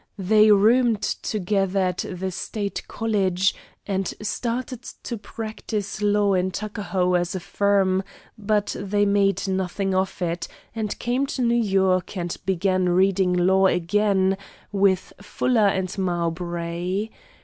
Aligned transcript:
They 0.17 0.49
roomed 0.49 1.03
together 1.03 1.79
at 1.81 2.03
the 2.09 2.31
State 2.31 2.87
college 2.87 3.53
and 3.85 4.11
started 4.19 4.81
to 5.03 5.15
practise 5.15 6.01
law 6.01 6.33
in 6.33 6.49
Tuckahoe 6.49 7.13
as 7.13 7.35
a 7.35 7.39
firm, 7.39 8.01
but 8.35 8.75
they 8.79 9.05
made 9.05 9.47
nothing 9.47 9.93
of 9.93 10.19
it, 10.23 10.47
and 10.73 10.97
came 10.97 11.21
on 11.21 11.27
to 11.27 11.43
New 11.43 11.53
York 11.53 12.17
and 12.17 12.35
began 12.47 12.89
reading 12.89 13.31
law 13.31 13.67
again 13.67 14.37
with 14.71 15.13
Fuller 15.21 15.79
& 15.97 15.97
Mowbray. 15.99 17.09